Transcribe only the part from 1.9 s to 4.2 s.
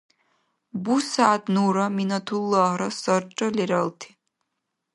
Минатуллагьра сарра лералти.